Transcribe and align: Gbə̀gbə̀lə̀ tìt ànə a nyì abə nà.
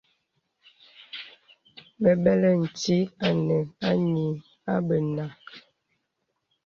Gbə̀gbə̀lə̀ 1.99 2.57
tìt 2.79 3.09
ànə 3.27 3.57
a 3.87 3.89
nyì 4.11 4.25
abə 4.73 4.95
nà. 5.15 5.25